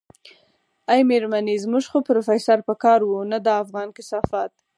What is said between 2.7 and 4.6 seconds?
کار و نه دا افغان کثافت.